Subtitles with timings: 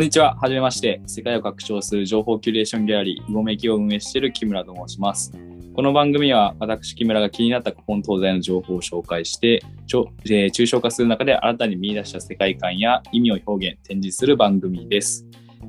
[0.00, 0.34] こんにちは。
[0.36, 1.02] はじめまして。
[1.04, 5.30] 世界を拡張する情報キュレーションギャラリー、うごめきを運営している木村と申します。
[5.74, 15.26] この番組は、私、木村が気になった古今東西の情報を紹介して、ちょえー抽象化する中で新たに見出した世界観や意味を表現、展示する番組です。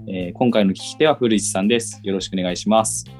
[0.07, 1.99] えー今回の聞き手は古市さんです。
[2.01, 3.05] よろしくお願いします。
[3.09, 3.13] よ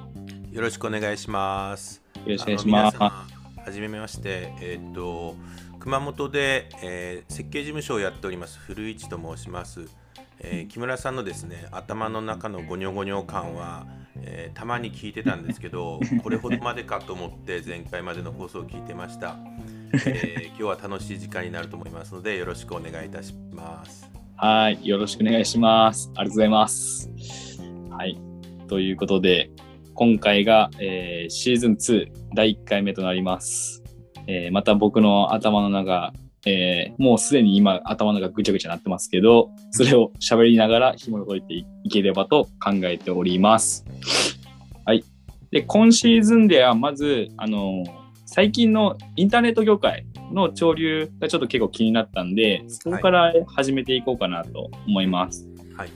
[0.53, 2.01] よろしくお願いします。
[2.25, 2.97] ろしくお願いします。
[2.97, 3.25] は
[3.69, 5.35] じめまして、えーっと
[5.77, 10.00] 熊本で、えー設計事務所をやっております古市と申します。
[10.43, 13.85] えー木村さんのですね頭の中のゴニョゴニョ感は、
[14.17, 19.37] えーたまに聞いてたんですけど、 これほどまでかと思って前回までの放送を聞いてました。
[19.93, 24.11] えー今日は楽しい時間になると思いますのでよろしくお願いいたします。
[24.35, 24.87] はい。
[24.87, 26.11] よろしくお願いします。
[26.15, 27.09] ありがとうございます。
[27.89, 28.19] はい。
[28.67, 29.49] ということで、
[29.93, 33.83] 今回が、えーシーズン2第1回目となります。
[34.27, 36.13] えーまた僕の頭の中、
[36.45, 43.85] えーもうすでに今頭の中ぐちゃぐちゃなってますけど、それを喋りながら紐解いていければと考えております。
[44.85, 45.03] はい。
[45.51, 47.83] で、今シーズンではまず、あの
[48.25, 55.47] 最近のインターネット業界の潮流がちょっと結構気になったんで、そこから始めていこうかなと思います。
[55.75, 55.89] はい。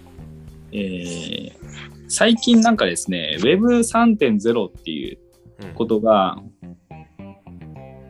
[0.72, 5.18] えー最近なんかですね、Web3.0 っていう
[5.64, 6.38] うんことが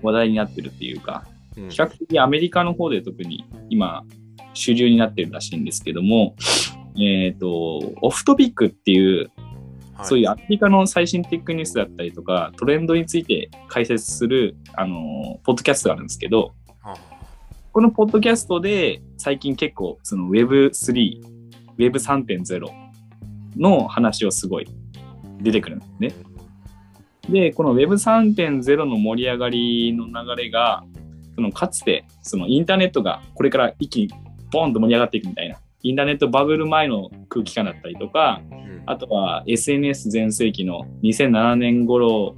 [0.01, 4.03] 話題になってるっていうか、うん比較的アメリカの方で特に今
[4.53, 6.35] 主流になってるらしいんですけども、
[6.99, 9.31] えっ、と、オフトピックっていう、
[9.95, 10.05] はい。
[10.07, 16.97] そういうアメリカの最新テックニュースだったりとか、トレンドについて解説する、あの、ポッドキャストがあるんですけど、は
[17.71, 21.21] このポッドキャストで最近結構その Web3、
[21.77, 22.65] Web3.0
[23.57, 24.67] の話をすごい
[25.41, 26.13] 出てくるんですね。
[27.29, 30.85] で、この Web3.0 の盛り上がりの流れが、
[31.35, 34.09] そのかつてそのインターネットがこれから一気に
[34.51, 38.83] ボーンと盛り上がっていくみたいな、インターネットバブル前の空気感だったりとか、うん。
[38.85, 42.35] あとは SNS 全盛期の2007年頃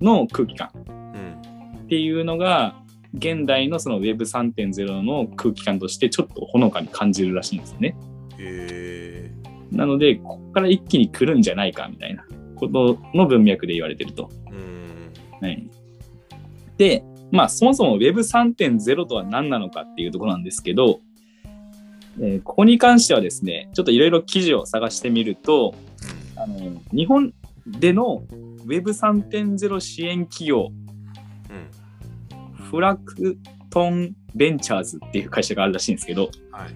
[0.00, 0.70] の空気感。
[0.74, 1.82] うん。
[1.84, 2.76] っていうのが、
[3.14, 7.94] 現代のその Web3.0 の空気感としてちょっとほのかに感じるらしいんですね。
[8.38, 9.30] へ
[9.70, 12.24] なので、ここから一気に来るんじゃないかみたいな
[12.56, 14.30] ことの文脈で言われてると。
[15.40, 15.66] はい、
[16.76, 21.00] で、まあそもそも Web3.0 とは何なのかっていうところなんですけど、
[22.20, 25.74] えーここに関してはですね、ちょっといろいろ記事を探してみると、
[26.36, 27.32] あの日本
[27.66, 28.24] での
[28.66, 30.70] Web3.0 支援企業、
[31.50, 32.64] うん。
[32.64, 33.38] フラク
[33.70, 36.70] トンベンチャーズっていう会社があるらしいんですけど、はい。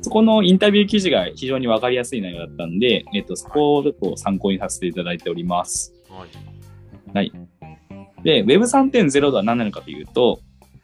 [0.00, 5.92] そこのインタビュー記事が非常にわかりやすい内容だったんで、えっと、そこをちょっと参考にさせていただいております。
[7.12, 7.32] はい
[8.22, 10.40] で、Web3.0 とは何なのかというと、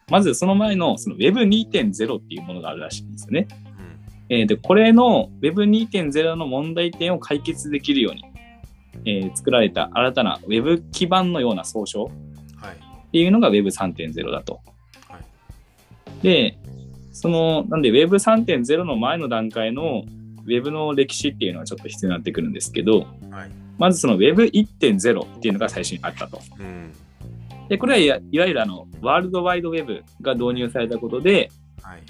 [0.09, 3.47] まずその前のその Web2.0 っていうものがあるらしいんですよね。
[4.29, 8.23] うんえーで、これの Web2.0 の問題点を解決できるように、
[9.05, 12.11] えー作られた新たな Web 基盤のような総称はい
[13.09, 14.61] っていうのが Web3.0 だと。
[15.07, 16.57] はいで、
[17.11, 20.03] その、なんで Web3.0 の前の段階の
[20.45, 26.41] Web の歴史っていうのはちょっと必要になってくるんですけど、はいまずその Web1.0 っていうのが最初にあったと。
[26.59, 26.91] うん
[27.69, 32.03] で、これはいわゆるあの、ワールドワイドウェブが導入されたことで、はい。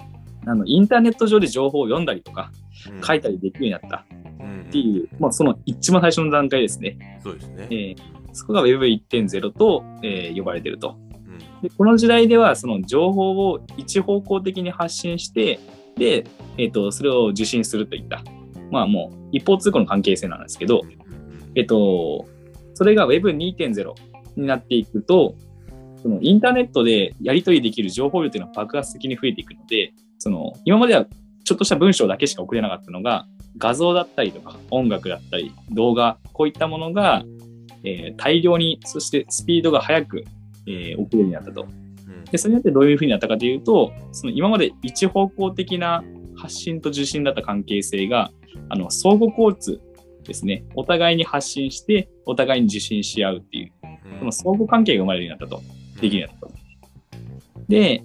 [0.48, 2.52] あの、インターネット上で情報を読んだりとか、
[2.90, 3.02] うん。
[3.02, 4.06] 書いたりできるようになった。
[4.40, 4.62] うん。
[4.62, 7.20] っていう、まあ、その一番最初の段階ですね。
[7.22, 7.68] そうですね。
[7.70, 10.96] えーそこが Web1.0 と、えー呼ばれていると。
[11.00, 11.62] うん。
[11.62, 15.60] で、この時代では、その情報を一方向的に発信して、
[15.98, 16.26] で、
[16.58, 18.24] えっ、と、それを受信するといった、
[18.72, 20.84] まあもう一方通行の関係性なんですけど、
[21.56, 22.28] えっと、
[22.76, 23.94] それが Web2.0
[24.38, 25.36] になっていくと、
[26.02, 31.06] そのインターネットでやり取りできる情報量というのは爆発的に増えていくので、その今までは
[31.44, 33.26] ちょっとした文章だけしか送れなかったのが、
[33.58, 37.24] 画像だったりとか音楽だったり動画、こういったものが、
[37.84, 40.24] えー大量に、そしてスピードが速く、
[40.68, 41.64] えー送れるようになったと。
[41.64, 41.66] う
[42.12, 46.04] んで、それによってどういうふうになったかというと、その今まで一方向的な
[46.36, 48.32] 発信と受信だった関係性が、
[48.70, 49.82] あの、相互交通
[50.24, 50.64] ですね。
[50.76, 55.79] お互いに発信して、お互いに受信し合うっていう、うんその相互関係が生まれるようになったと。
[56.02, 56.60] できるようになった。
[57.68, 58.04] で、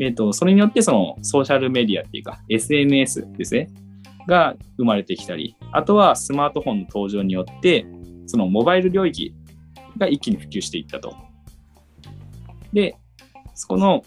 [0.00, 3.68] えっ、と、それによってそのソーシャルメディアっていうか、SNS ですね。
[4.26, 7.86] が生まれてきたり、あとはスマートフォンの登場によって、
[8.26, 9.34] そのモバイル領域
[9.98, 11.14] が一気に普及していったと。
[12.72, 12.96] で、
[13.54, 14.04] そこの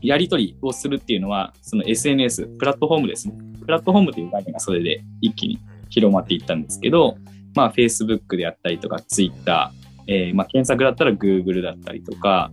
[0.00, 3.34] やり取りをするっていうのは、その SNS、プラットフォームですね。
[3.60, 5.58] プラットフォームという概念がそれで一気に
[5.90, 7.16] 広まっていったんですけど、
[7.54, 9.70] まあ Facebook であったりとか Twitter、
[10.12, 12.52] えーまあ検索だったら Google だったりとか、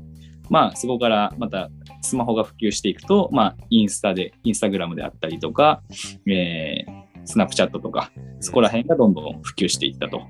[0.49, 1.69] まあそこからまた
[2.01, 5.81] スマホが普及していくと、まあインスタで、インスタグラムであったりとか、
[6.25, 10.21] えースナップチャットとか、そこら辺がどんどん普及していったと。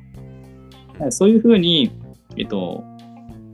[1.11, 1.91] そういうふうに、
[2.35, 2.83] えっと、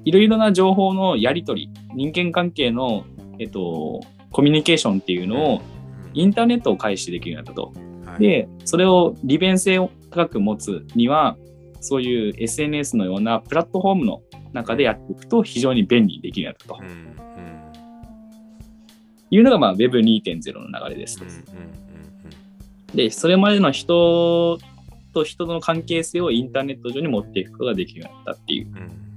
[0.03, 3.05] いろいろな情報のやり取り、人間関係の、
[3.37, 4.01] えっと、
[4.31, 5.61] コミュニケーションっていうのを
[6.13, 8.09] インターネットを介してできるようになったと。
[8.09, 11.37] はい、で、それを利便性を高く持つには、
[11.85, 14.21] そういう SNS のようなプラットフォームの
[14.53, 16.93] 中でやっていくと非常に便利にできるようになったと。
[17.09, 17.15] うん
[19.31, 21.19] いうのが、まあ、Web2.0 の流れです。
[22.93, 24.57] で、それまでの人
[25.13, 29.15] と人との関係性をインターネット上に持っていくことができるようになったっていう、うん、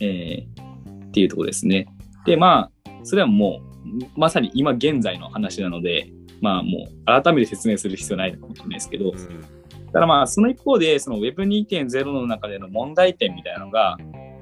[0.00, 1.86] えー、っていうところですね。
[2.24, 6.10] で、まあ、それはもう、まさに今現在の話なので、
[6.40, 9.59] まあもう改めて説明する必要ないかもしれないですけど、うん、
[9.92, 13.96] ただまあその一方で、その Web2.0 の中での問題点みたいなのが、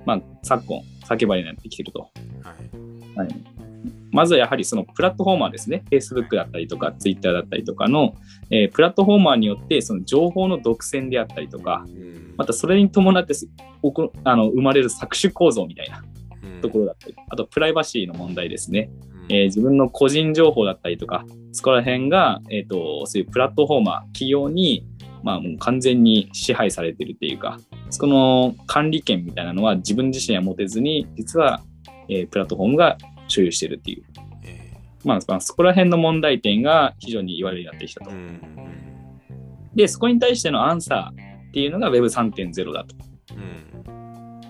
[0.04, 2.00] まあ昨今、叫ばれになってきてると。
[2.42, 2.54] は
[3.16, 3.28] い、はい。
[4.10, 8.14] まずはやはりそのプラットフォーマーですね、Facebook だったりとか Twitter だったりとかの、
[8.50, 11.84] えー、プラットフォーマーによってその情報の独占であったりとか、
[12.36, 13.34] またそれに伴って
[14.24, 16.02] あの生まれる搾取構造みたいな
[16.62, 18.90] ところだったり、あとプライバシーの問題ですね。
[19.30, 24.86] えー、自分の個人情報だったりとか、そこら辺が、えっ、ー、と、そういうプラットフォーマー、企業に、
[25.22, 27.58] まあもう完全に支配されてるっていうか、
[27.90, 31.62] その管理権みたいなのは自分自身は持てずに、実は、
[32.08, 32.98] えー、プラットフォームが
[33.28, 34.04] 所有してるっていう。
[35.04, 38.10] まあ、まあ、そこら辺の問題点が非常に言われるようになってきたと。
[39.74, 42.96] で、そこに対してのアンサーっていうのが Web3.0 だと。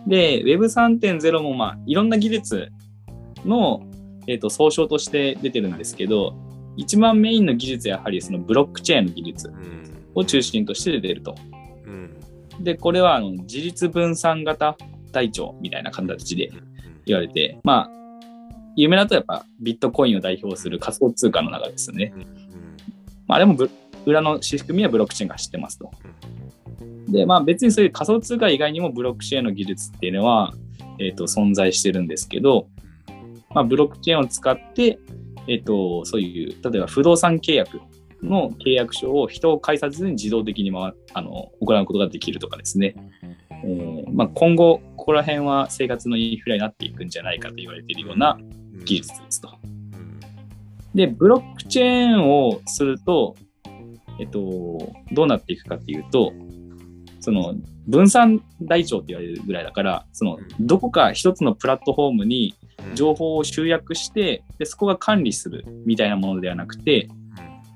[0.06, 2.73] で、Web3.0 もまあ、いろんな技術
[3.44, 3.82] の、
[4.26, 6.35] えーと、総称として出てるんですけど、
[6.76, 9.53] 一番メインの技術はやはりそのブロックチェーンの技術
[10.19, 11.35] を中心として出てると。
[12.61, 14.76] で、これはあの自立分散型
[15.12, 16.50] 台帳みたいな形で
[17.06, 17.91] 言われて、まあ、
[18.76, 22.12] 有名だとやっぱビットコインを代表する仮想通貨の中ですね。
[23.26, 23.56] まあ、あれも
[24.06, 25.91] 裏の仕組みはブロックチェーンが知ってますと。
[27.09, 30.55] で、まあ別にそういう仮想通貨以外にもブロックチェーンの技術っていうのは、
[30.99, 32.69] えっ、ー、と、存在してるんですけど、
[33.55, 34.99] まあブロックチェーンを使って、
[35.47, 37.81] えっ、ー、と、そういう、例えば不動産契約
[38.23, 42.94] の契約書を人を介さずに自動的に回あの行うことができるとかですね。
[43.50, 48.38] えーまあ、今後、ここら辺は生活のインフラになっていくんじゃないかと言われているような
[48.85, 49.50] 技術ですと。
[50.94, 53.35] で、ブロックチェーンをすると、
[54.21, 56.32] えっと、どうなっていくかっていうと、
[57.21, 57.55] その
[57.87, 62.55] 分散台帳って言われるぐらいだから、そのどこか一つのプラットフォームに
[62.94, 67.09] 情報を集約して、でそこが管理するみたいなものではなくて、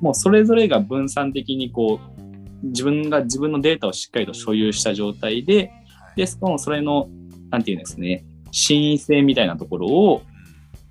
[0.02, 5.72] もうそれぞれが分散的にこう、自分が自分のデータをしっかりと所有した状態で、
[6.16, 7.08] で、そのそれの、
[7.50, 10.22] なんていうんですね、真意性みたいなところを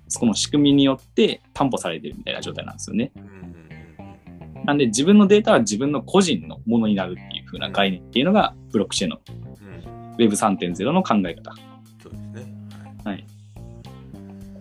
[0.08, 3.12] その仕組みによって担保されてるみたいな状態なんですよね。
[4.64, 9.20] なんで自分のデータは自分の個人のものになるっていう風な概念っていうのがブロックチェーンの
[10.18, 11.71] Web3.0 の考え方。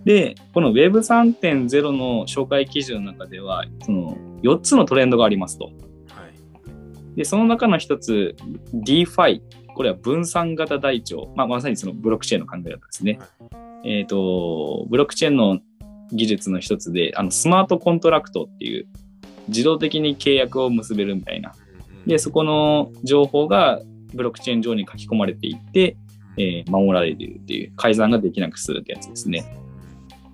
[0.05, 5.65] でこの Web3.0 の紹介記事の中では、その4つのトレンドがありますと。
[5.65, 5.73] はい、
[7.15, 8.35] で、その中の一つ、
[8.73, 9.41] DeFi。
[9.73, 11.31] これは分散型台帳。
[11.35, 13.19] まあ、まさにそのブロックチェーンの考え方ですね。
[13.19, 13.25] は
[13.57, 15.59] いえっ、ー、と、ブロックチェーンの
[16.11, 18.87] 技術の一つで、あの、スマートコントラクトっていう、
[19.47, 21.53] 自動的に契約を結べるみたいな。
[22.05, 23.81] で、そこの情報が
[24.13, 25.97] ブロックチェーン上に書き込まれていって、
[26.37, 29.45] えー、守られているっていう、改ざんができなくするってやつですね。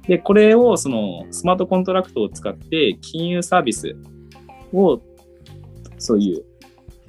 [0.07, 3.95] で、これをそのスマートコントラクトを使って金融サービス
[4.73, 5.01] を
[5.97, 6.45] そういう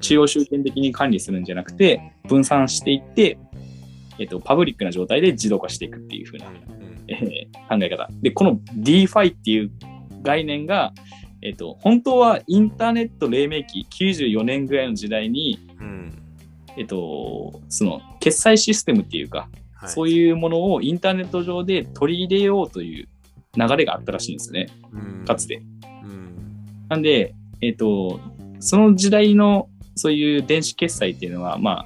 [0.01, 3.37] 中央集権的に管理するんじゃなくて分散していって
[4.19, 6.45] えっ、と、パブリックな状態で自動化していくっていう風な、
[7.07, 8.09] えー、考え方。
[8.21, 9.71] で、この DeFi っていう
[10.21, 10.93] 概念が、
[11.41, 16.21] えっ、と、本当はインターネット黎明期94年ぐらいの時代に、うん、
[16.75, 19.47] えっ、と、その決済システムっていうか、
[19.79, 23.07] はい、そういうものをインターネット上で取り入れようという
[23.55, 24.67] 流れがあったらしいんですね。
[24.91, 25.61] うん、かつて。
[25.83, 28.19] うん、なんで、えっ、と、
[28.59, 31.85] その時代のそういう電子決済っていうのは、ま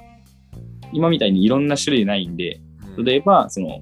[0.92, 2.60] 今みたいにいろんな種類ないんで、
[2.98, 3.80] 例えば、その、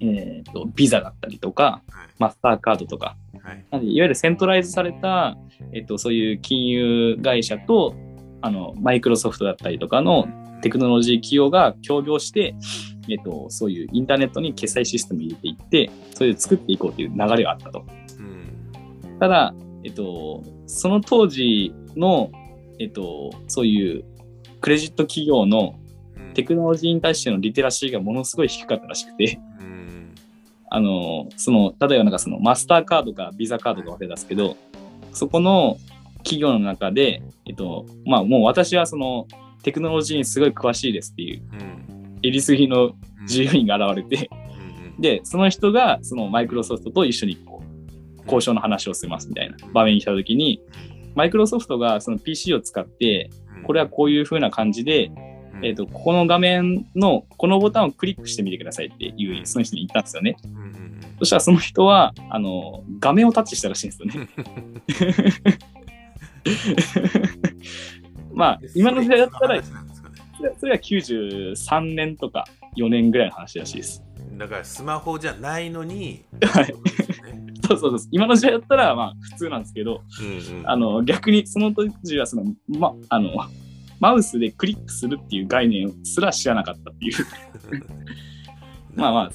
[0.00, 1.82] えっ、ー、と、ビザだったりとか、
[2.18, 5.36] マスターカードとか、はい、なんでいわゆるセントライズされた、
[5.72, 7.94] えっ、ー、と、そういう金融会社と、
[8.42, 10.28] あの、マイクロソフトだったりとかの
[10.62, 12.54] テクノロジー企業が協業して、
[13.08, 17.84] えっ、と、そういうインターネットに決済システム入れていって、それで作っていこうという流れがあったと。
[19.18, 19.54] ただ、
[19.84, 22.30] えっと、その当時の、
[22.78, 24.04] えっと、そういう
[24.60, 25.74] クレジット企業の
[26.34, 29.40] テクノロジーに対してのリテラシーがものすごい低かったらしくて、
[30.70, 34.56] あの、その、例えばなんかそのマスターカードかビザカードか忘れたんですけど、
[35.12, 35.76] そこの、
[36.22, 39.26] 企業の中で、えっと、まあもう私はその
[39.62, 41.42] テクノロジーにすごい詳しいですっていう、
[42.22, 42.92] えりすぎの
[43.26, 44.30] 従業員が現れて、
[44.98, 50.62] で、その人がそのマイクロソフトと一緒にこう交渉の話をしますみたいな場面に来たときに、
[51.14, 53.30] マイクロソフトがその PC を使って、
[53.64, 55.10] これはこういう風な感じで、
[55.62, 60.36] えっ、ー、と、ここの画面のこのボタンをクリックしてみてくださいっていう、その人に言ったんですよね。
[61.18, 64.28] そしたらその人は、あの、画面をタッチしたらしいんですよね。
[68.32, 69.62] まあ、今の時代だったら、
[70.58, 74.02] それは93年とか4年ぐらいの話らしいです。
[74.38, 76.74] だからスマホじゃないのに、はい。
[77.66, 78.08] そう そうそう。
[78.10, 83.30] 今の時代だったら、まあ普通なんですけど、うんうん、あの、逆にその当時は、その、ま、あの、
[83.98, 87.12] マウスでクリックするっていう概念すら知らなかったっていう
[88.96, 89.30] まあまあ、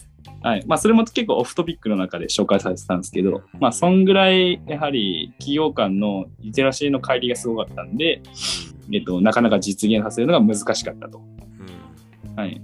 [0.45, 0.63] はい。
[0.67, 8.21] まあ、それも結構オフトピックの中で紹介されてたんですけど、まあ、そんぐらい、やはり企業間のリテラシーの乖離がすごかったんで、
[8.93, 11.19] えっと、なかなか実現させるのが難しかったと。
[12.27, 12.61] うん、はい。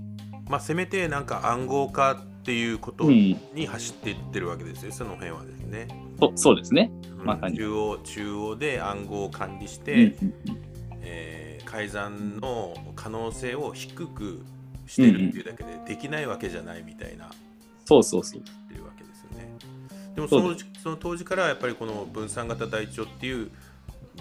[0.47, 5.87] まあ、せめてなんか暗号化っていうことに走っていってるわけですよ、うん、その辺はですね。
[6.19, 6.91] そそうですね。
[7.23, 7.57] まさに。
[7.57, 10.57] 中央、中央で暗号を管理して、うんうんうん、
[11.01, 14.45] えー、改ざんの可能性を低く
[14.85, 17.31] してるっていうだけでできないわけじゃないみたいな、
[17.85, 18.41] そうそうそう。
[18.41, 19.51] っていうわけですよね。
[20.15, 23.51] でもそのその当時からやっぱりこの分散型台帳っていう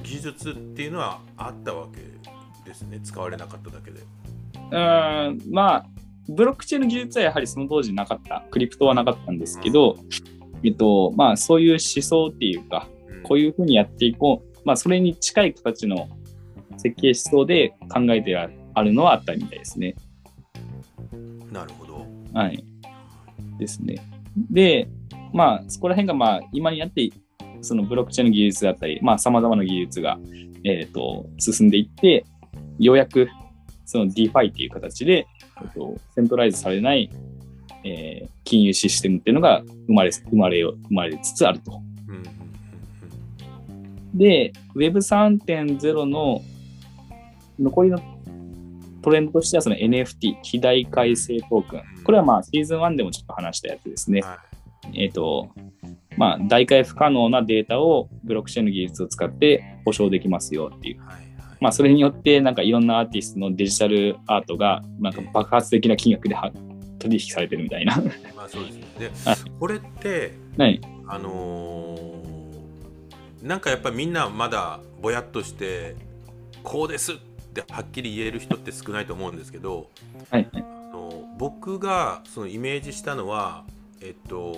[0.03, 2.01] 技術っていうのはあったわけ
[2.69, 3.01] ですね。
[3.03, 4.01] 使われなかっただけで。
[4.55, 5.53] うん。
[5.53, 5.87] まあ
[6.29, 8.45] ブロックチェーンの技術はやはりその当時なかった。
[8.51, 14.51] クリプトはなかったんですけど、うん、えっとまあそういう思想っていうか、うん、こういうふうにやっていこう。
[14.65, 16.09] まあそれに近い形の
[16.77, 19.95] 設計思想で考えてあるのはあったみたいですね。
[21.51, 22.07] なるほど。
[22.33, 22.65] はい。
[23.61, 24.03] ですね。
[24.51, 24.89] で、
[25.33, 27.09] まあ、そこら辺が、まあ、今になって、
[27.61, 30.19] そのブロックチェーンの技術だったり、まあ、様々な技術が、
[30.65, 32.25] えっ、ー、と、進んでいって、
[32.79, 33.29] ようやく、
[33.85, 35.27] その DeFi っていう形で、
[35.63, 37.11] えっと、セントライズされない、
[37.85, 41.83] えー、金融システムっていうのが生まれ、生まれ、生まれつつあると。
[44.15, 46.43] で、Web3.0 の
[47.59, 47.99] 残りの
[49.03, 51.83] トレンドとしてはその NFT、肥大改正トークン。
[52.05, 54.21] これはまあシーズン1でもちょっと話したやつですね。
[54.21, 54.39] は
[54.93, 55.49] い、えっ、ー、と、
[56.17, 61.01] まあ、代替不可能なデータをブロックチェーンの技術を使って保証できますよっていう。
[61.61, 66.37] まあ、それによってなんかいろんなアーティストのデジタルアートがなんか爆発的な金額で
[66.99, 67.97] 取引されてるみたいな。
[68.37, 68.85] まあそうですね。
[68.99, 69.11] で、
[69.59, 75.97] これって、はい、あのー、なんかやっぱりみんなまだぼやっとして
[76.63, 77.17] こうですっ
[77.53, 79.91] てはっきり言える人って少ないと思うんですけど、
[80.31, 80.59] はい、あ
[80.93, 83.65] の僕がそのイメージしたのは、
[84.01, 84.57] えっと、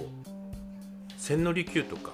[1.18, 2.12] 千利休とか、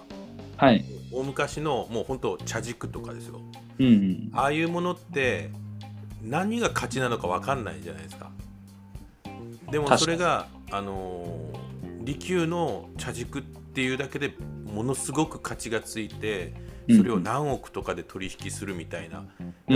[0.57, 3.41] はい、大昔のもう本当茶軸とかですよ、
[3.79, 5.51] うんうん、ああいうものって
[6.23, 8.31] 何が勝ちなのか分かんないじゃないですか。
[9.71, 11.27] でもそれがあの
[12.01, 14.33] 利休の茶軸っていうだけで
[14.65, 16.55] ものすごく価値がついて
[16.97, 19.25] それを何億とかで取引するみたいな、だ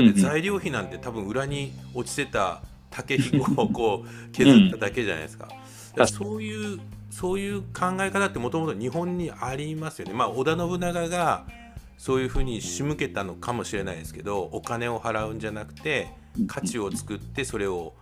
[0.01, 5.49] って材料費なんて多分裏に落ちてた竹ひごをこう削っただけじゃないですか。
[5.97, 10.15] かそういうそういう考え方ってもともと日本にありますよね。
[10.15, 11.45] まあ、織田信長が
[11.99, 16.09] そういうふうに仕向けたのかもしれないですけどお金を払うんじゃなくて
[16.47, 17.95] 価値を作ってそれを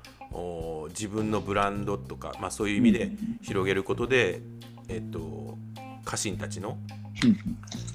[0.90, 3.10] 自分のブランドとか、まあ、そういう意味で
[3.42, 4.40] 広げることで、
[4.88, 5.58] えっと、
[6.04, 6.78] 家臣たちの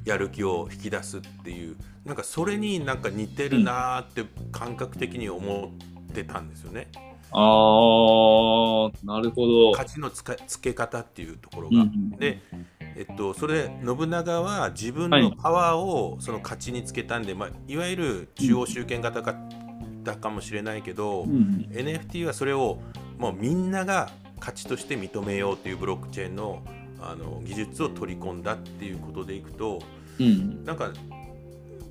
[0.05, 5.71] やる気を引き出すっていうなんかそれになんか似てるなって感覚的に思
[6.11, 6.87] ってたんですよね。
[7.31, 9.71] あーなるほど。
[9.71, 11.81] 価値のつかつけ方っていうところが。
[11.81, 12.39] うん、で、
[12.95, 19.35] えっと、それ信長は自分のパワーをその価値につけたんで、はいまあ、いわゆる中央集権型か
[20.03, 22.79] だかもしれないけど、うん、NFT はそれを
[23.17, 26.61] もうみんなが価値として認めようというブロックチェーンの
[27.05, 29.79] あの技術を取り込んだっていうことでいくと、
[30.19, 30.91] うん、なんか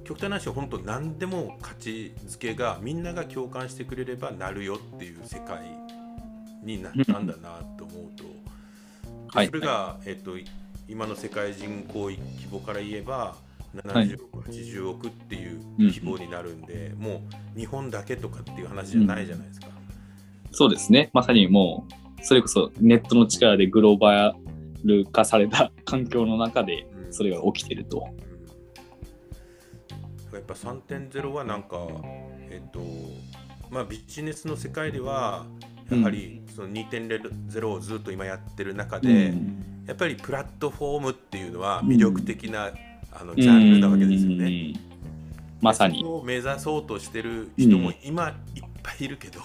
[0.04, 5.62] 極端な話本当何でも価値づけがみんなが共感してくれればなるよっていう世界
[6.62, 8.24] になったんだなと思うと、
[9.28, 10.32] はい、それが、えっと、
[10.88, 12.18] 今の世界人口規
[12.50, 13.34] 模から言えば
[13.74, 17.22] 70億、はい、80億っていう規模になるんで、うん、も
[17.56, 19.66] う日本だけとかっていう話じゃないじゃないですか。
[19.66, 19.72] うん、
[20.52, 21.10] そうですね。
[21.12, 21.86] まさにも
[22.20, 24.34] うそれこそネットの力でグローバ
[24.84, 28.08] ル化された 環境の中でそれが起きてると。
[30.32, 31.86] やっぱ3.0はなんか、
[32.50, 32.80] えっと
[33.70, 35.46] まあ、ビジネスの世界では
[35.90, 42.74] やはりその2.0をずっと今やってる中で、うん、やっぱりプラットフォームっていうのは魅力的な、うん、
[43.12, 44.74] あのジャンルなわけですよね。
[45.60, 49.40] まさにを目指そうとしてる人も今いっぱいいるけど、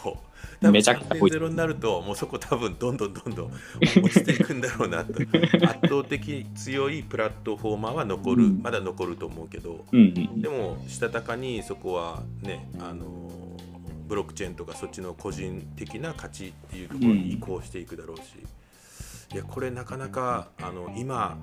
[0.61, 3.51] 多分めちゃくちゃ多い3.0になるともうそこ多分どんどんどんどん
[4.03, 5.13] 落ちていくんだろうなと。
[5.63, 8.61] 圧倒的強いプラットフォーマーは残る、うん。
[8.61, 9.85] まだ残ると思うけど。
[9.91, 10.03] うんう
[10.37, 10.41] ん。
[10.41, 13.29] でもしたたかにそこはねあの
[14.07, 18.21] ブロックチェーンとかそっちの個人的な価値っていうところに移行していくだろうし、
[19.33, 21.37] いやこれなかなかあの今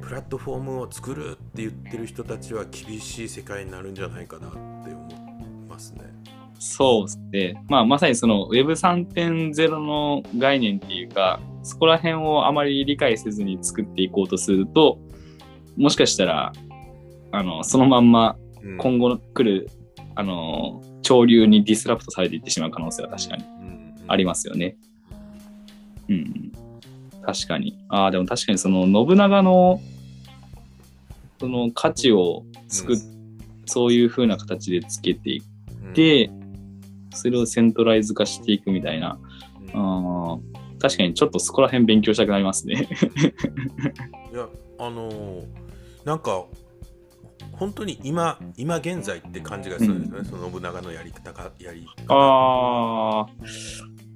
[0.00, 6.19] プラットフォームを作るって言ってる人たちは厳しい世界になるんじゃないかなって思いますね。
[6.62, 7.64] そうですね。
[7.68, 14.98] まあ、まさにその Web3.0 の概念っていうか、そこら辺をあまり理解せずに作っていこうとすると、
[15.78, 16.52] もしかしたら、
[17.32, 19.70] あの、そのまんまうん今後来る、
[20.14, 24.76] あの、潮流にディスラプトされていってしまう可能性は確かにうんありますよね。
[26.10, 26.52] うん。
[27.22, 27.78] 確かに。
[27.88, 29.80] ああ、でも確かにその信長の、
[31.38, 32.98] その価値を作っ、
[33.64, 35.42] そういう風な形でつけていっ
[35.86, 36.30] うんて、
[37.12, 39.18] それをセントライズ化していくみたいな。
[39.74, 42.88] うん確かにちょっとそこら辺勉強したくなりますね。
[44.32, 44.48] いや
[44.78, 45.44] あのー
[46.04, 46.46] なんか
[47.52, 53.26] 本当に今今現在って感じがするんですよね、その信長のやり方がやり方ああ、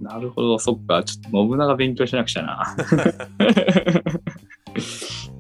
[0.01, 1.05] なるほど、そっか。
[1.05, 2.77] ちょっと信長勉強しなくちゃな。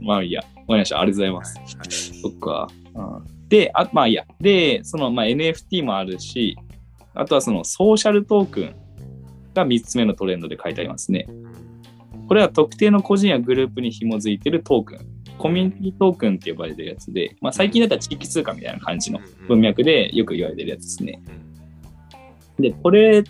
[0.02, 0.42] まあいいや。
[0.42, 1.00] わかりました。
[1.00, 1.58] ありがとうございます。
[1.58, 2.68] はいそっか。
[2.94, 4.24] うんで、あまあいいや。
[4.40, 6.56] で、その、まあ、NFT もあるし、
[7.14, 8.74] あとはそのソーシャルトークン
[9.54, 11.26] が3つ目のトレンドで書いてありますね。
[12.28, 14.98] これは特定の個人やグループに紐づいているトークン。
[15.38, 21.20] コミュニティトークンって呼ばれてるやつで、まあ、最近だったら地域通貨みたいな感じの文脈でよく言われてるやつですね。
[22.58, 23.24] で、これ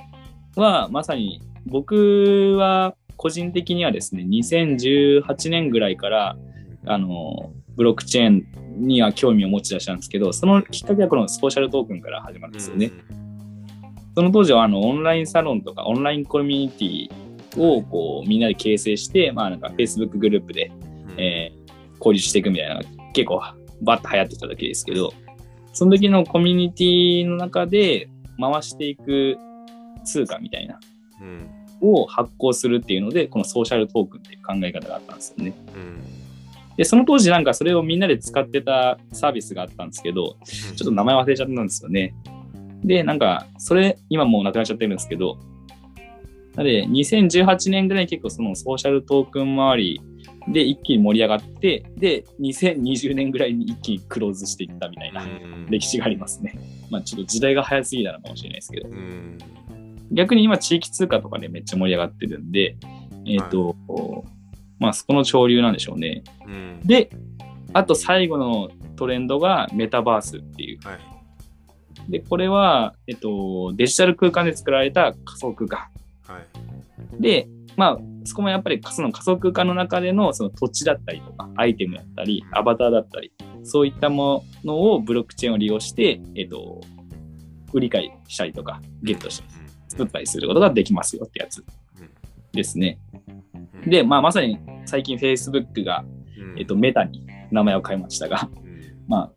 [0.54, 6.37] はまさに僕は個人的にはですね、2018年ぐらいから、
[6.85, 8.46] あの、ブロックチェーン
[8.87, 12.90] には興味を持ち出したんですけど、そのきっかけはこのソーシャルトークンから始まるんですよね。
[14.14, 20.70] その当時はあのオンラインサロンとかオンラインコミュニティをこうみんなで形成して、まあなんか Facebook グループで、
[21.16, 21.64] えー
[22.05, 23.42] 交流していくみたいなのが結構
[23.81, 25.12] バッと流行ってただけですけど、
[25.72, 29.38] その時のコミュニティの中で回していく
[30.05, 30.79] 通貨みたいな
[31.20, 31.48] うん
[31.81, 35.55] を発行するっていうので、このソーシャルトークンっていう考え方があったんですよね。
[35.74, 36.00] うん
[36.77, 42.14] で、その当時なんかそれをみんなで使ってたサービスがあったんですけど、ちょっと名前忘れちゃったんですよね。
[42.85, 45.38] で、なんか、それ、今もうなくなっちゃってるんですけど、
[46.55, 50.01] なので、2018年ぐらいに結構そのソーシャルトークン周り
[50.49, 55.66] で一気に盛り上がって、で、2020年ぐらいに一気にクローズしていったみたいなうん。
[55.70, 56.55] 歴史がありますね。
[56.90, 59.38] まあちょっと時代が早すぎたのかもしれないですけど、うん。
[60.12, 62.77] 逆に今地域通貨とかでめっちゃ盛り上がってるんで、
[63.27, 63.75] えっ、と、
[64.79, 66.23] まあそこの潮流なんでしょうね。
[66.47, 66.81] うん。
[66.85, 67.11] で、
[67.73, 70.79] あと最後のトレンドがメタバースっていう。
[70.87, 71.13] はい
[72.08, 75.78] で、これは、えっと、デジタル空間で作られた仮想空間。
[76.26, 76.38] は
[77.18, 77.22] い。
[77.22, 86.80] で、まあ、そこもやっぱりその仮想空間の中でのその土地だったりとか、アイテムだったり、アバターだったり、そういったものをブロックチェーンを利用して、えっと、
[87.72, 89.48] 売り買いしたりとか、ゲットして
[89.88, 91.64] 作ったりすることができますよってやつ
[92.52, 92.98] ですね。
[93.84, 93.90] うん。
[93.90, 96.04] で、まあ、まさに最近 Facebook が、
[96.38, 96.58] うん。
[96.58, 98.80] えっと、メタに名前を変えましたが、うん。
[99.08, 99.30] まあ、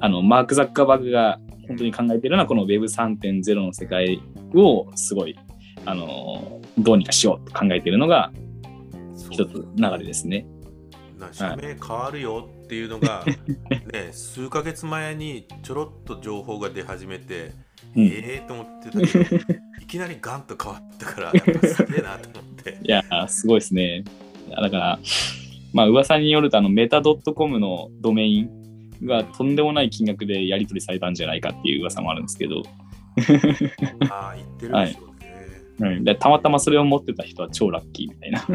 [0.00, 4.20] あの、マーク・ザッカーバーグが本当に考えているのは、この Web3.0 の世界
[4.54, 5.38] をすごい、
[5.84, 8.32] あの、どうにかしようと考えているのが
[9.30, 10.46] 一つ流れですね。
[11.18, 13.24] な社名変わるよっていうのが、
[13.92, 17.52] ね、数ヶ月前にちょろっと情報が出始めて、
[17.96, 21.32] うんええと思ってたけど いきなりガンと変わったから
[21.68, 22.78] すげえなと思って。
[22.82, 24.04] いやー、すごいですね。
[24.50, 24.98] だから、
[25.72, 28.63] まあ、噂によると、あの、メタ .com のドメイン
[29.06, 32.62] がとんでもない金額でやり取りされたんじゃないかっていう噂もあるんですけど、
[34.10, 35.96] ああ言ってるでしょうね。
[35.96, 38.46] うん、でたまたまそれを持ってた人は超ラッキーみたいな。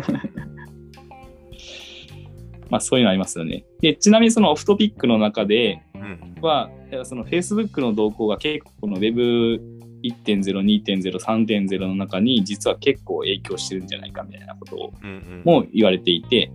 [2.70, 3.66] まあ、そういうのありますよね。
[3.82, 6.70] で、ちなみにそのオフトピックの中で、うんは、
[7.04, 9.60] その Facebook の動向が結構この Web1.0、
[10.04, 14.94] 2.0、3.0の中に実は結構影響してるんじゃないかみたいなことを
[15.44, 16.52] も言われていて、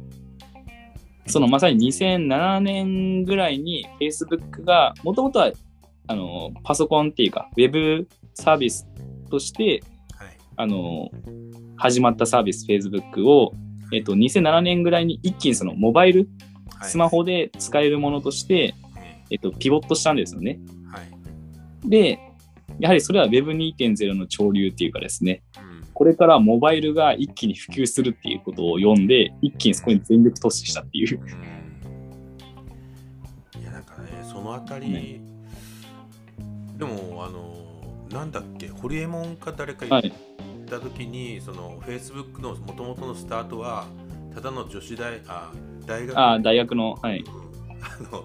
[1.26, 5.52] そのまさに2007年ぐらいに Facebook がもともとは
[6.06, 8.87] あのパソコンっていうか Web サービス
[9.30, 9.82] として
[10.18, 10.38] はい。
[10.56, 11.10] あの
[11.76, 13.52] 始まったサービス Facebook を、
[13.92, 16.28] えっと、2007年ぐらいに一気にそのモバイル
[16.78, 16.90] はい。
[16.90, 18.74] スマホで使えるものとして、
[19.30, 20.58] えっと、ピボットしたんですよね。
[20.90, 21.88] はい。
[21.88, 22.18] で、
[22.78, 31.20] やはりそれは Web2.0 の潮流っていうかですね、うんこれからモバイルが一気に普及するっていうことを読んで、一気にそこに全力投資したっていう。
[31.20, 31.28] うん
[33.61, 35.20] いやなんかねそのあたり、
[36.76, 37.54] でもあの
[38.11, 40.09] なんだっけホリエモンか誰か言はい。
[40.09, 40.12] っ
[40.66, 43.87] た時に、そのフェイスブックのもともとのスタートは
[44.35, 45.52] ただの女子大あ
[45.87, 47.24] 大学ああ、大学の、はい。
[47.83, 48.24] あの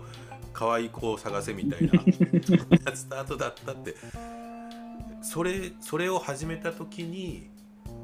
[0.54, 1.92] 可愛い子を探せみたいな
[2.96, 3.96] スタートだったって
[5.22, 7.50] それそれを始めた時に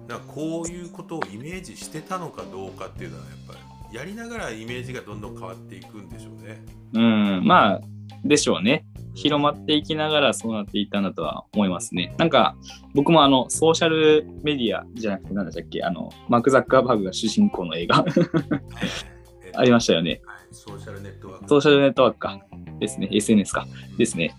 [0.08, 3.54] なんかこういうことをイメージしてたのかどうかっていうのはやっぱ
[3.91, 6.63] りやりながらイメージがどんどん変わっていくんでしょうね。
[6.94, 7.82] うん、まあ、
[8.24, 8.86] でしょうね。
[9.13, 12.13] 広まっていきながらそうなっていったんだとは思いますね。
[12.18, 12.58] なんか、
[12.94, 15.84] 僕もあの、ソーシャルメディアじゃなくて、何でしたっけ？
[15.84, 20.22] あの、マーク・ザッカーバーグが主人公の映画えっとありましたよね。
[20.26, 21.50] はいソーシャルネットワーク。
[21.50, 22.39] ソーシャルネットワークか。
[22.80, 23.10] ですね。
[23.12, 23.65] SNS か。
[23.98, 24.36] ですね。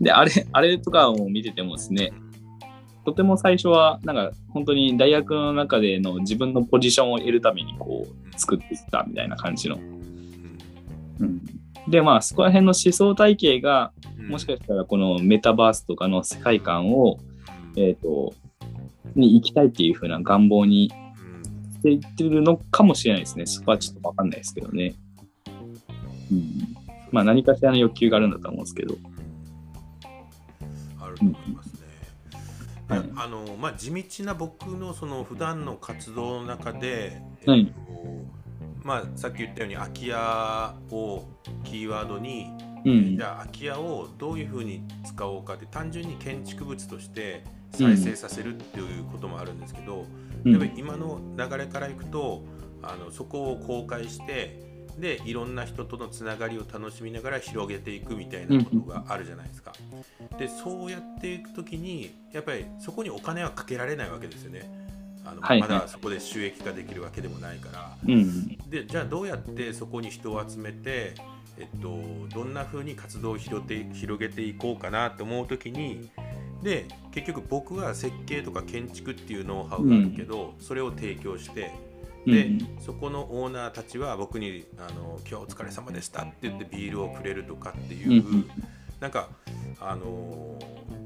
[0.00, 2.12] で、あれ、あれとかを見ててもですね、
[3.04, 9.76] とても最初は、なんか、本当に大学の中での自分のポジションを得るために、こう、作っていったみたいな感じの。
[9.76, 11.40] うん。
[11.88, 17.18] で、まあ、そこら辺の思想体系が、うんもしかしたらこのメタバースとかの世界観を、
[17.76, 18.32] えっ、と、
[19.16, 23.46] に行きたいっていう風な願望にうんしていってるのかもしれないですね。
[23.46, 24.94] そこはちょっとわかんないですけどね。
[26.30, 26.76] うん。
[27.10, 28.94] まあ何かしらの欲求があるんだと思うんですけど。
[31.00, 31.71] あると思いますね。
[32.98, 38.02] はいあのまあ地道な僕のその普段の活動の中で、はいえっと
[38.82, 41.24] まあさっき言ったように空き家を
[41.64, 42.50] キーワードに、
[42.84, 43.16] うん。
[43.16, 43.22] じ。
[43.22, 50.06] ゃあ空き家をどういうふうに使おうかって単純に建築物として再生させるっていうこともあるんですけど、
[50.44, 50.72] うん。
[50.76, 52.44] 今の流れからいくと
[52.82, 59.72] あのそこを公開してでいろんな人とのつながりを楽しみながら広げていくみたいなことがあるじゃないですか。
[60.38, 64.70] でそうやっていく時にやっぱりそこにお金はかけられないわけですよね。
[65.24, 67.96] あのはいまだそこで収益化できるわけでもないから。
[68.06, 68.48] うん。
[68.68, 71.14] でじゃあどうやってそこに人を集めて、
[71.58, 72.00] えっと、
[72.34, 76.10] どんな風に活動を広げて広げていこうかなと思う時に
[76.62, 81.72] で結局僕は設計とか建築っていうノウハウがあるけど、それを提供して
[82.26, 88.50] で、うんそこのオーナーたちは僕にあの「今日お疲れ様でした」って言ってビールをくれるとかっていう、うん
[89.00, 89.30] なんか
[89.80, 90.56] あの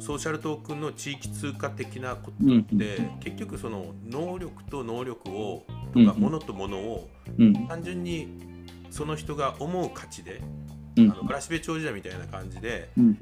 [0.01, 2.61] ソーシャルトークンの地域通貨的なことうん。
[2.61, 7.67] って、結局その能力と能力をうんとか物と物をうん。
[7.67, 8.29] 単純に
[8.91, 10.43] その人が思う価値で、
[10.97, 13.19] うんあのガラシベ長者みたいな感じでうん。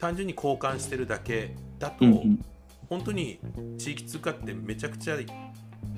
[0.00, 2.44] 単純に交換してるだけだと、うん。
[2.88, 3.38] 本当に
[3.78, 5.16] 地域通貨ってめちゃくちゃ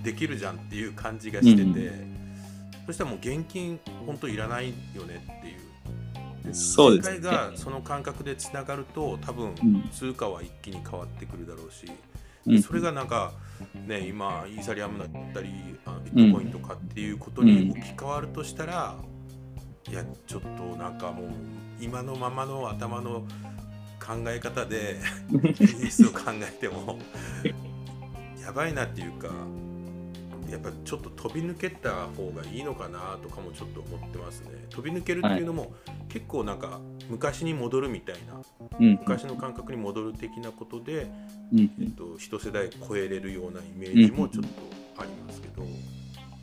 [0.03, 2.19] できるじゃんっていう感じがしてて、うん
[2.89, 6.55] そしたらもう現金本当いらないよねっていう。
[6.55, 7.17] そうですね。
[7.17, 9.89] 世界がその感覚でつながると多分うん。
[9.93, 11.85] 通貨は一気に変わってくるだろうし、
[12.47, 13.33] うんそれがなんか
[13.87, 15.51] ね今イーサリアムだったり
[15.85, 18.97] あのビットコインとかっていうことに置き換わるとしたら、
[19.91, 21.31] いやちょっとなんかもう
[21.79, 23.27] 今のままの頭の
[24.01, 24.97] 考え方で
[25.31, 26.99] ビジネスを考えても
[28.41, 29.29] やばいなっていうか
[30.51, 34.51] やっぱちょっと飛び抜けた方がいいのかなとかもちょっと思ってますね。
[34.71, 35.73] 飛び抜けるっていうのも、
[36.09, 36.81] 結構なんか
[37.11, 38.41] 昔に戻るみたいな
[38.79, 38.91] うん。
[39.01, 41.11] 昔の感覚に戻る的なことで、
[41.53, 41.71] うん。
[41.81, 44.49] えっと、一世代超えれるようなイメージもちょっと
[45.03, 45.63] ありますけど、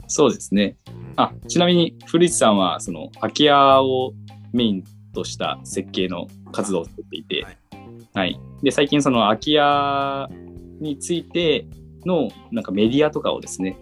[0.07, 0.77] そうですね。
[0.87, 1.13] うん。
[1.15, 4.13] あ、ちなみに古市さんは、その、空き家を
[4.53, 7.57] メインとした設計の活動をされていて、はい。
[8.13, 8.39] はい。
[8.61, 10.29] で、最近その空き家
[10.79, 11.67] について
[12.05, 13.77] の、なんかメディアとかをですね、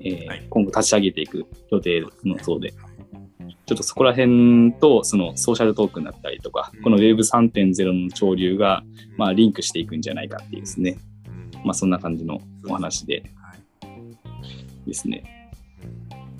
[0.00, 0.46] えーはい。
[0.48, 3.56] 今後立ち上げていく予定のそうで、はい。
[3.66, 6.82] ちょっとそこら辺と、そのソーシャルトークンだったりとか、うん。
[6.82, 8.82] この Web3.0 の潮流が、
[9.16, 11.64] まあ、リンクしていくんじゃないかっていうですね、うん。
[11.64, 13.22] まあ、そんな感じのお話で。
[13.36, 14.86] はい。
[14.86, 15.22] ですね。
[15.32, 15.38] うん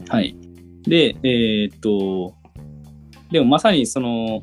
[0.09, 0.35] はい。
[0.83, 2.35] で、えーっと、
[3.31, 4.41] でもまさにその、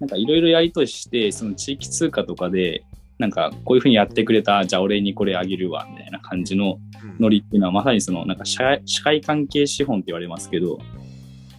[0.00, 2.84] なんかいろいろやりとりして、その地域通貨とかで、
[3.18, 10.78] なんかこういうふうにやってくれた、じゃあ俺にこれあげるわ、な感じのうんノリっていうのはまさにその、なんか社社会関係資本って言われますけど、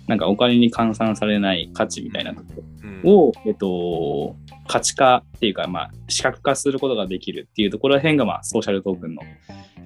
[0.07, 4.35] なんかお金に換算されない価値みたいなとこうんろを、えっと、
[4.67, 9.21] 価値化っていうか、まあ、視覚化することができるっていうところら辺が、まあ、ソーシャルトークンの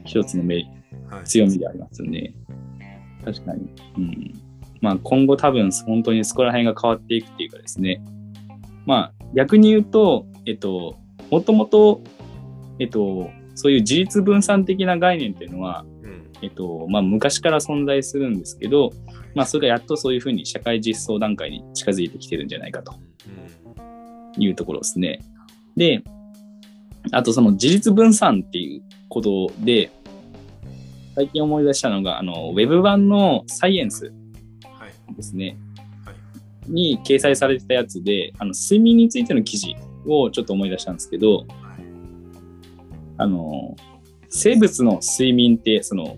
[0.05, 0.69] 一つのメリ
[1.09, 2.33] はい強みでありますよね。
[3.23, 3.69] 確かに。
[3.97, 4.33] うん。
[4.81, 8.01] まあ今後多分本当にそこら辺が変わっていくっていうかですね。
[8.85, 10.97] まあ逆に言うと、えっと、
[11.29, 12.01] もともと、
[12.79, 13.29] えっと、
[13.59, 16.31] そういう自立分散的な概念っていうのは、うん。
[16.41, 18.93] えっと、まあ昔から存在するんですけど、
[19.35, 22.93] まあそれがやっとそういうふうに社会実装段階に近づいてきてるんじゃないかと
[24.37, 24.41] うん。
[24.41, 25.19] いうところですね。
[25.75, 26.01] で、
[27.11, 29.91] あとその自立分散っていうことで、
[31.15, 34.13] 最近思い出したのが、あの、ウェブ版のサイエンス
[34.63, 35.15] はい。
[35.17, 35.57] ですね、
[36.05, 36.71] はい。
[36.71, 39.75] に掲載されてたやつで、あの、睡眠についての記事
[40.07, 41.68] をちょっと思い出したんですけど、はい
[43.19, 43.75] あの、
[44.29, 46.17] 生物の睡眠って、その、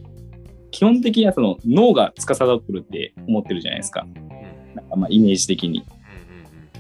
[0.70, 4.06] 基本的にはその脳が司ってるって思ってるじゃないですか。
[4.06, 4.32] うん
[4.76, 5.84] なんかまあイメージ的に。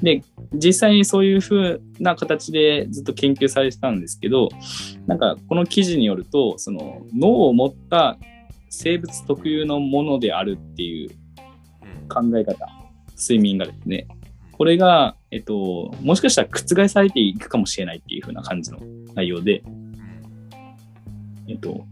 [0.01, 4.49] で、実際にそういう風な形でずっと研究されてたんですけど、
[5.07, 8.17] なんかこの記事によると、その脳を持った
[8.69, 12.67] 生物特有のものであるっていううん考え方、
[13.17, 14.07] 睡眠がですね、
[14.53, 18.79] これが、えっと、もしかしたら覆されていくかもしれないっていう風な感じの
[19.15, 19.81] 内容で、うん
[21.51, 21.85] えっと、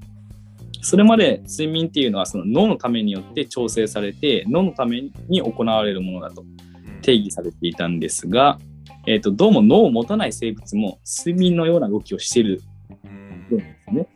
[0.82, 6.70] それまで睡眠っていうのはその脳のためによって調整されて、脳のために行われるものだとうん
[7.02, 8.60] 定義されていたんですが、
[9.08, 12.62] えっと、どうも脳を持たない生物も睡眠のような動きをしている
[13.06, 14.08] うんようですね。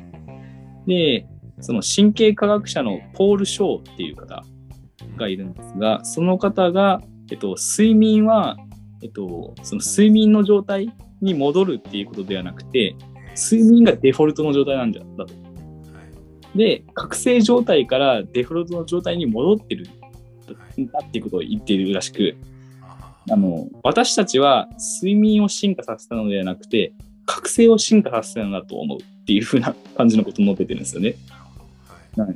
[0.86, 1.26] で、
[1.62, 4.44] その神経科学者のポール・ショーっていう方
[5.18, 7.02] がいるんですが、その方が、
[7.32, 8.58] えっと、睡眠は、
[9.02, 12.96] えっと、その睡眠の状態に戻るっていうことではなくて、
[13.36, 15.22] 睡眠がデフォルトの状態なんだだと。
[15.24, 15.30] は
[16.56, 16.58] い。
[16.58, 19.88] で、覚醒状態からデフォルトの状態に戻ってる
[20.80, 22.36] んだっていうことを言っているらしく、
[22.82, 24.70] ああの、私たちは
[25.02, 26.94] 睡眠を進化させたのではなくて、
[27.26, 31.16] 覚醒を進化させたのだと思うっていうふうな感じのことを述べてるんですよね。
[32.18, 32.36] はい。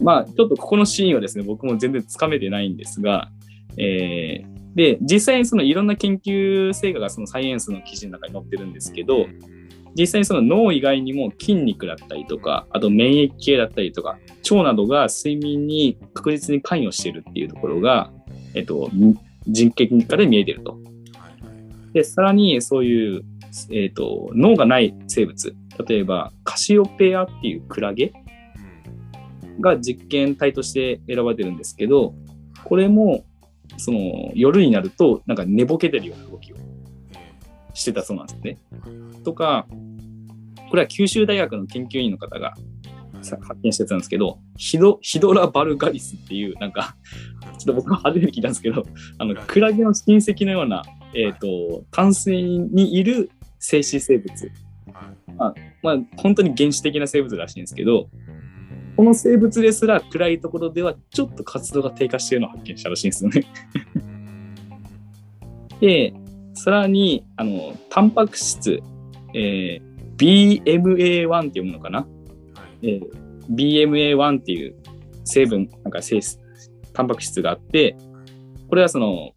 [0.00, 3.30] まあ、ちょっとここのシーンはですね、僕も全然つかめてないんですが、
[3.76, 9.26] えーで、実際にそのいろんな研究成果がそのサイエンスの記事の中に載ってるんですけど、
[9.94, 14.18] 実際にその脳以外にも筋肉だったりとか、あと免疫系だったりとか、
[14.50, 18.10] 腸などが睡眠に確実に関与しているっていうところが、
[18.54, 18.90] えっと、
[19.46, 20.78] 人経結果で見えてると。
[21.92, 23.22] で、さらにそういう、
[23.70, 25.54] えっと、脳がない生物、
[25.86, 32.14] 例えばカシオペアっていうクラゲうんが実験体として選ばれてるんですけど、
[32.64, 33.24] これも、
[33.78, 36.51] その夜になると、なんか寝ぼけてるような動き
[37.74, 38.58] してたそうなんですね。
[39.24, 39.66] とか、
[40.70, 42.54] これは九州大学の研究員の方が
[43.22, 46.96] さ発見したやつなんですけど、ヒドヒドラバルガリスっていう、なんか、
[47.58, 48.84] ちょっと僕は初めて聞いたんですけど、
[49.18, 50.82] あの、クラゲの親戚のような、
[51.14, 54.52] えっ、と、淡水にいる静止生物。
[55.38, 55.74] はい。
[55.82, 58.30] まあ、本当に原始的な生物らしいんですけど、う
[58.92, 58.94] ん。
[58.96, 63.46] この生物ですら暗いところではちょっと活動が低下しているのを発見したらしいんですよね。
[63.94, 64.54] うん。
[65.80, 66.14] で、
[66.54, 68.82] さらに、あの、タンパク質、
[69.34, 72.00] えー BMA1 っていうものかな？
[72.00, 72.06] は
[72.82, 72.86] い。
[72.86, 74.76] えー BMA1 っていう
[75.24, 76.38] 成分、なんか性質、
[76.92, 77.96] タンパク質があって、
[78.68, 79.32] これはその、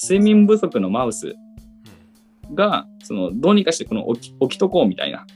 [0.00, 1.34] 睡眠不足のマウス
[2.54, 5.26] が、その、どうにかしてこの起き起きとこうみたいな、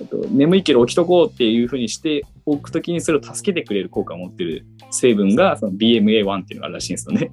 [0.00, 7.30] えっと眠いけど起きとこうっていうふうにしておくときにそれを助けてくれる効果を持ってる成分が、その BMA1 っていうのがあるらしいんですよね。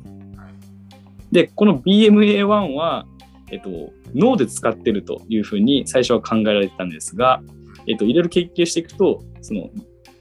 [1.35, 3.05] で、この BMA1 は、
[3.51, 3.69] えっと、
[4.13, 7.43] 脳で使ってるというふうに最初は考えられてたんですが、
[7.87, 9.69] えっと、いろいろ研究していくと、その、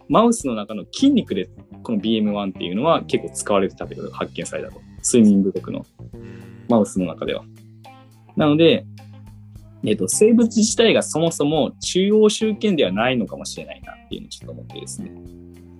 [0.08, 1.48] マウスの中の筋肉で
[1.84, 4.80] この BM1 っていうのは結構使われてたという発見されたと。
[5.04, 5.86] 睡眠不足の
[6.68, 7.44] マウスの中では。
[8.34, 8.84] なので、
[9.84, 15.12] えっと、生物自体がそもそも中央集権ではないのかもしれないなっていうのをちょっと思ってですね。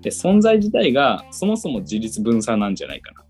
[0.01, 3.24] で、存在自体がそもそも自立分散なんじゃないかな。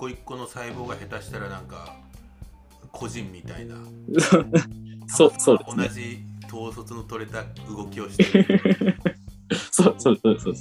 [0.00, 1.94] 個一個の細胞が下手したらなんか
[2.90, 3.76] 個人みたいな
[5.06, 5.88] そう、そうね。
[5.88, 8.96] 同じ統率の取れた動きをしてる、
[9.70, 10.54] そうそうそうそう。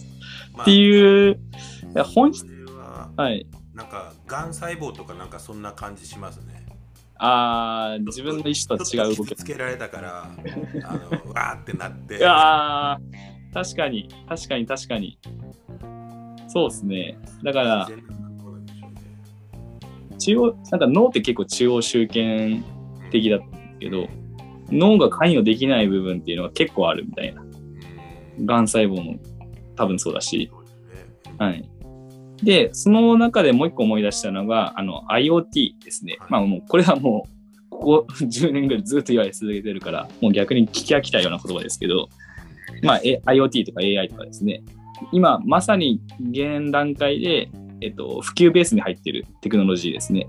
[0.53, 1.37] まあっていう、い
[1.95, 2.45] や本質
[2.77, 3.47] ははい。
[3.73, 6.65] なんかがん細胞とかなんかそんな感じしますね
[7.17, 9.35] あー、自分の意思とは違う動き。
[9.35, 10.23] つけられたから
[10.83, 15.17] あのわーってなっていやー、確かに、確かに、確かに。
[16.49, 17.17] そうですね。
[17.41, 17.89] だから、
[20.19, 22.63] 中央、なんか脳って結構中央集権
[23.11, 24.07] 的だったんですけど、
[24.71, 27.41] 脳が関与できない部分っていうのが結構あるみたいな。
[27.41, 27.49] うん
[28.45, 29.19] がん細胞も
[29.75, 30.51] 多分そうだし。
[31.37, 31.69] はい。
[32.43, 36.17] で、その中でもう一個思い出したのが、あの、IoT ですね。
[36.19, 42.09] はいまあもう、これはもう、ここ10年ぐらいずっと言われ続けてるから、もう逆に聞き飽きたような言葉ですけど、
[42.83, 44.63] まあ、え IoT とか AI とかですね。
[45.11, 47.49] 今、まさに現段階で、
[47.81, 50.27] えっと、普及ベースに入っているテクノロジーですね。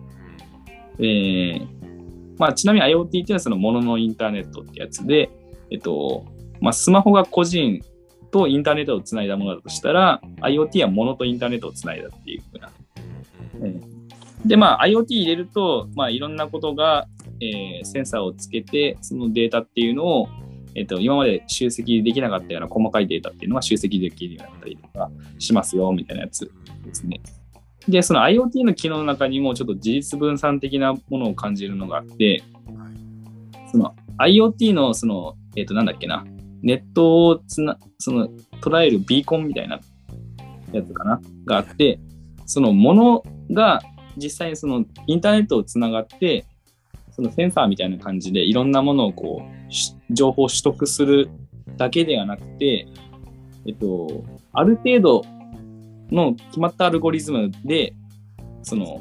[0.99, 1.67] えー
[2.39, 5.31] まあ、ちなみに IoT っていうのはそのもののインターネットってやつで、
[5.71, 6.25] えっと、
[6.61, 7.83] まあ、スマホが個人
[8.31, 12.71] とインターネットをつないだものだとしたら、IoT はものとインターネットをつないだっていうふうな。
[13.57, 14.01] えー
[14.45, 17.07] で、まあ、IoT 入れると、まあ、いろんなことが、
[17.41, 20.29] えーセンサーをつけて、そのデータっていうのを、
[20.75, 26.51] えっと、今まで集積できなかったような細かいデータっていうのは集積できるようになったりとかしますよ、みたいなやつ
[26.85, 27.21] ですね。
[27.89, 32.43] で、その IoT の機能の中にもちょっと事実分散的なものを感じるのがあって、
[33.71, 36.25] その IoT のその、えっ、と、なんだっけな、
[36.63, 38.29] ネットをつな、その
[38.61, 39.81] 捉えるビーコンみたいな
[40.73, 42.01] やつかな、があって、
[42.47, 43.81] そのものが
[44.17, 46.45] 実際にそのインターネットをつながって、
[47.13, 51.31] そのセンサーみたいな感じでいろんなものをこう、情報を取得する
[51.77, 52.87] だけではなくて、
[53.67, 55.23] えっと、ある程度
[56.11, 57.95] の決まったアルゴリズムで、
[58.63, 59.01] その、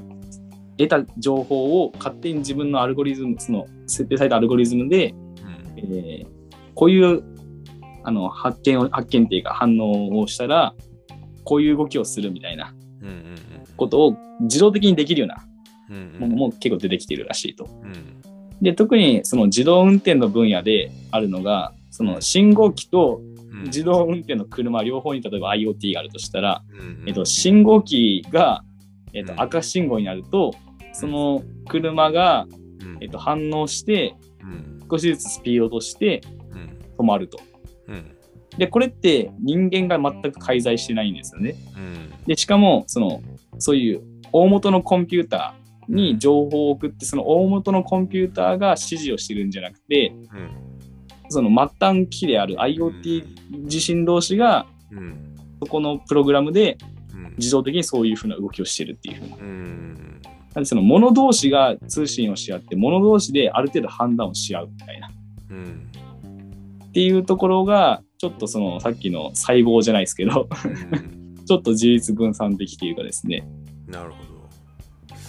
[0.77, 5.79] 得た情報を勝手に自分のアルゴリズム、その設定されたアルゴリズムで、うん。
[5.79, 6.39] えー
[6.79, 7.23] こういう
[8.05, 10.73] あの発見を、発見っていうか反応をしたら、
[11.43, 12.73] こういう動きをするみたいな
[13.75, 17.65] ことを自動的にできるようなものも結構出てきているらしいと。
[17.65, 18.21] うん。
[18.61, 23.28] で、特にその自動運転の分野であるのが、その信号機とうん
[23.65, 28.63] 自動運転の車両方に例えば IoT があるとしたら、うんえっと、信号機が、
[29.13, 29.41] えっとう、ん。
[29.41, 30.53] 赤信号になると、
[30.93, 32.47] その車が、
[32.81, 32.97] うん。
[33.01, 34.79] えっと、反応して、うん。
[34.89, 36.79] 少しずつスピードを落としてうん。
[36.97, 37.39] 止まると。
[37.87, 38.15] うん。
[38.57, 41.55] で、これって人間が全く介在してないんですよね。
[41.77, 42.25] うん。
[42.25, 43.21] で、しかも、その、
[43.57, 50.68] そういう大元のコンピューターに情報を送って、その大元のコンピューターが指示をしてるんじゃなくて、うん
[51.29, 55.25] その末端機器である IoT 自身同士が、うん
[55.61, 56.77] そこのプログラムで
[57.13, 59.35] うん自動的にそういうふうな動きをしてるっていうふうな。
[59.35, 60.21] うん
[60.55, 65.11] なんでその物同士が通信をし合って、物同士である程度判断をし合うみたいな。
[65.51, 65.91] うん
[66.85, 73.47] っていうところが、ちょっとそのさっきの細胞じゃないですけど、うんちょっと自立分散的っていうかですね。
[73.87, 74.29] なるほ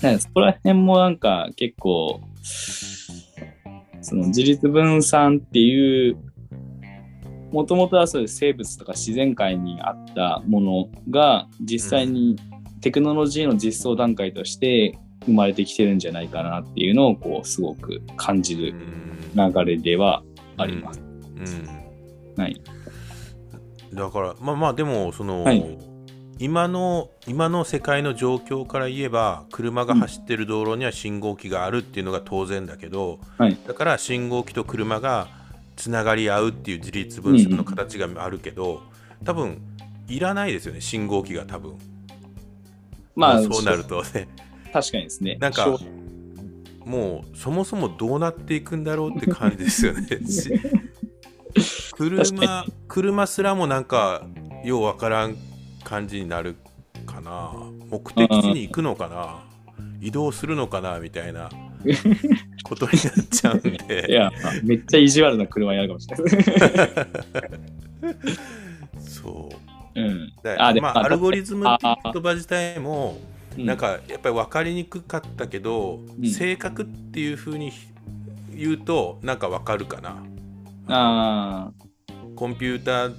[0.03, 2.21] なんかそこら辺もなんか結構、
[4.03, 6.17] その自立分散っていう、
[7.53, 12.37] もともとはそういう生物とか自然界にあったものが実際に
[12.81, 20.23] テクノロジーの実装段階として生まれてきてるんじゃないかなっていうのをこうすごく感じるん流れでは
[20.57, 21.01] あります。
[21.01, 21.81] うん
[22.37, 22.63] はい。
[23.93, 25.90] だからまあまあでもその、はい
[26.41, 33.59] 今の今の世界の状況から言えば車が走ってる道路には信号機があるっていうのが当然だけど、はい。
[33.69, 35.29] だから信号機と車が
[35.77, 38.81] つながり合うっていう自立分散の形があるけど、
[39.23, 39.61] 多分
[40.09, 41.77] いらないですよね信号機が多分。
[43.15, 44.27] まあ、そうなるとね。
[44.73, 45.37] 確かにですね。
[45.39, 45.79] なんか
[46.87, 50.09] もうそもそもどうなっていくんだろうって感じですよね。
[51.61, 54.23] し車車すらもなんか
[54.65, 55.37] ようわからん
[55.85, 56.57] 感じになる
[57.07, 57.53] かな。
[57.91, 59.45] 目的地に行くのかな。
[60.01, 61.51] 移動するのかなみたいな
[62.65, 64.31] ことになっちゃうんいでや、
[64.63, 67.07] めっちゃ意地悪な車になるかもしれない。
[69.01, 69.51] そ
[69.95, 70.01] う。
[70.01, 70.33] うん。
[70.43, 73.19] だあでまあまあアルゴリズムってあ言葉自体も
[73.59, 76.27] うなん、かやっぱり分かりにくかったけど、うん。
[76.29, 77.73] 正確っていうふうに
[78.55, 80.17] 言うとなんか分かるかな。
[80.89, 81.71] あ
[82.37, 83.15] コンピューター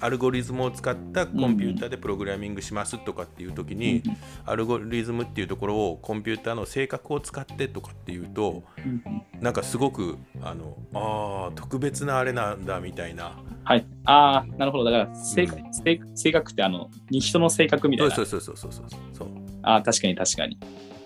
[0.00, 3.74] アルゴリズムを使ったコンピューターでプログラミングしますとかっていう時あ。
[3.74, 4.02] に、
[4.44, 9.02] アルゴリズムっていうところをコンピューターの性格を使ってとかっていうとうん
[9.40, 13.84] なんかすごくあのあー特別なあれなんだみたいなはい。
[14.04, 14.84] ああ、なるほど。
[14.84, 18.14] だから性格、性性格ってあの、人の性格みたいな。
[18.14, 19.28] そうそうそうそうそうそうそう
[19.62, 20.56] ああ、確かに確かに。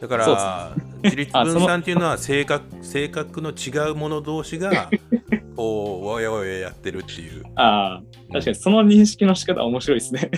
[0.01, 4.91] だから自立分散っていうのは性格性格の違うもの同士が
[5.57, 10.31] こうわやわややってるっていうああ、確かにその認識の仕方は面白いですね。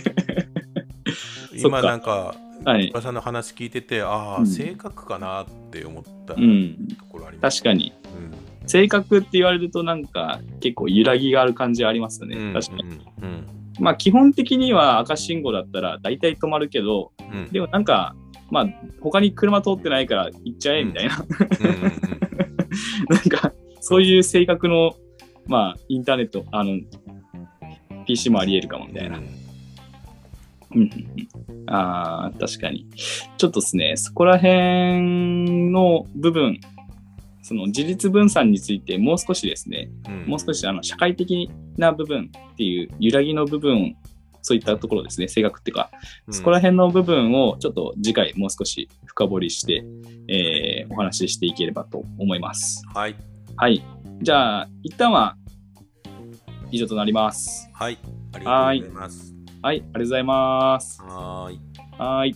[1.57, 2.95] 今かなんかはい小。
[2.95, 6.77] 田さんの話聞いててああ、うん性格かなって思ったとうん。
[7.09, 7.93] ころあります、確かに。
[8.17, 8.33] うん
[8.65, 12.37] 性格って言われるとなんか結構揺らぎがある感じはありますよね。
[12.37, 12.83] うん確かに。
[13.23, 18.15] うんまあ基本的には赤信号だったら大体止まるけど、うんうんでもなんか、
[18.51, 18.67] まあ
[19.01, 21.17] 他に車通ってないから行っちゃえみたいな。
[23.09, 24.95] なんか、そういう性格の、
[25.47, 26.79] まあ、インターネット、あの、
[28.07, 29.19] PC もあり得るかもみたいな。
[29.19, 29.25] うん
[30.75, 32.87] うんうんうんああ、確かに。
[33.39, 36.61] ちょっとですね、そこら辺の部分、
[37.43, 43.97] その自立分散についてもう少しですね、うんもう少しあの社会的な部分っていう揺らぎの部分、
[44.41, 45.91] そういったところですね、性格っていうか、
[46.27, 49.85] うんそこら辺の部分をちょっと次回もう少し深掘りして、
[50.29, 52.83] えーお話ししていければと思います。
[52.95, 53.17] はい
[53.57, 53.83] はい。
[54.23, 55.37] じゃあ、一旦は
[56.71, 57.69] 以上となります。
[57.73, 57.99] はい
[58.35, 61.03] ありがとうございますはい、ありがとうございます。
[61.03, 61.61] はーい
[61.99, 62.35] はい。